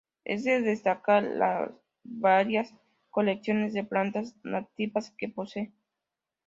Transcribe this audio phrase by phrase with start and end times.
[0.25, 1.69] Es de destacar las
[2.03, 2.73] varias
[3.11, 5.73] colecciones de plantas nativas que posee.